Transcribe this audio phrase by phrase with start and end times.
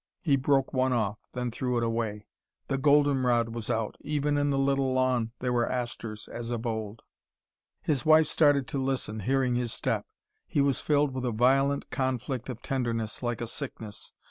[0.23, 2.25] He broke one off, then threw it away.
[2.69, 3.97] The golden rod was out.
[4.01, 7.03] Even in the little lawn there were asters, as of old.
[7.83, 10.07] His wife started to listen, hearing his step.
[10.47, 14.11] He was filled with a violent conflict of tenderness, like a sickness.